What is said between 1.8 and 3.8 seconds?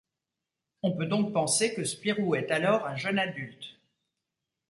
Spirou est alors un jeune adulte.